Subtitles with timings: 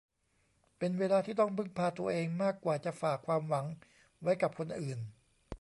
[0.77, 3.65] เป็นเวลาที่ต้องพึ่งพาตัวเองมากกว่าจะฝากความหวัง
[4.21, 4.99] ไว้กับคนอื่น